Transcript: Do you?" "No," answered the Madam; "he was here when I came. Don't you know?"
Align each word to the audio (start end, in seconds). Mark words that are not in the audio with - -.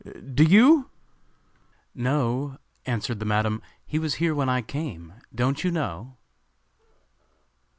Do 0.33 0.43
you?" 0.43 0.89
"No," 1.93 2.57
answered 2.87 3.19
the 3.19 3.25
Madam; 3.25 3.61
"he 3.85 3.99
was 3.99 4.15
here 4.15 4.33
when 4.33 4.49
I 4.49 4.63
came. 4.63 5.13
Don't 5.31 5.63
you 5.63 5.69
know?" 5.69 6.17